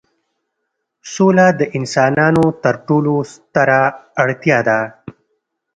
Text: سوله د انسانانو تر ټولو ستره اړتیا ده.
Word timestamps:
سوله 1.13 1.47
د 1.59 1.61
انسانانو 1.77 2.45
تر 2.63 2.75
ټولو 2.87 3.13
ستره 3.33 3.81
اړتیا 4.23 4.59
ده. 4.67 4.79